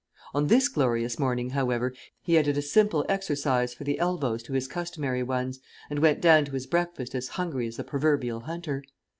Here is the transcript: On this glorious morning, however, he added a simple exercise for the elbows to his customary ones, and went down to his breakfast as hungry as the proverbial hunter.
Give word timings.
On 0.33 0.47
this 0.47 0.67
glorious 0.67 1.19
morning, 1.19 1.51
however, 1.51 1.93
he 2.23 2.35
added 2.35 2.57
a 2.57 2.61
simple 2.63 3.05
exercise 3.07 3.71
for 3.75 3.83
the 3.83 3.99
elbows 3.99 4.41
to 4.41 4.53
his 4.53 4.67
customary 4.67 5.21
ones, 5.21 5.59
and 5.91 5.99
went 5.99 6.21
down 6.21 6.43
to 6.45 6.53
his 6.53 6.65
breakfast 6.65 7.13
as 7.13 7.27
hungry 7.37 7.67
as 7.67 7.77
the 7.77 7.83
proverbial 7.83 8.39
hunter. 8.39 8.81